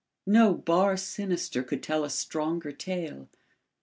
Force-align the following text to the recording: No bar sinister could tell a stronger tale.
No 0.25 0.55
bar 0.55 0.97
sinister 0.97 1.61
could 1.61 1.83
tell 1.83 2.03
a 2.03 2.09
stronger 2.09 2.71
tale. 2.71 3.29